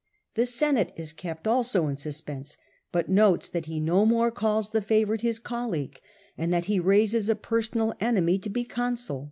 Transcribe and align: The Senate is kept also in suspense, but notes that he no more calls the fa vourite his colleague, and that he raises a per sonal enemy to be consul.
The 0.33 0.47
Senate 0.47 0.93
is 0.95 1.13
kept 1.13 1.45
also 1.47 1.85
in 1.87 1.95
suspense, 1.95 2.57
but 2.91 3.07
notes 3.07 3.47
that 3.49 3.67
he 3.67 3.79
no 3.79 4.03
more 4.03 4.31
calls 4.31 4.71
the 4.71 4.81
fa 4.81 5.05
vourite 5.05 5.21
his 5.21 5.37
colleague, 5.37 6.01
and 6.35 6.51
that 6.51 6.65
he 6.65 6.79
raises 6.79 7.29
a 7.29 7.35
per 7.35 7.61
sonal 7.61 7.93
enemy 8.01 8.39
to 8.39 8.49
be 8.49 8.63
consul. 8.63 9.19